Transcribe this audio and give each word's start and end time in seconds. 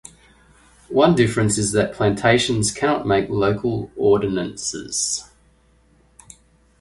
One 0.89 1.13
difference 1.13 1.59
is 1.59 1.73
that 1.73 1.93
plantations 1.93 2.71
cannot 2.71 3.05
make 3.05 3.29
local 3.29 3.91
ordinances. 3.95 5.29